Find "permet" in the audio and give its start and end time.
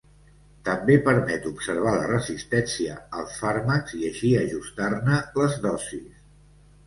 1.07-1.43